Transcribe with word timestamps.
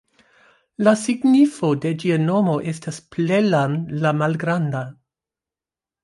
La 0.87 0.91
signifo 0.99 1.67
de 1.83 1.91
ĝia 2.03 2.17
nomo 2.23 2.55
estas 2.71 2.97
"Plelan"-la-malgranda. 3.15 4.81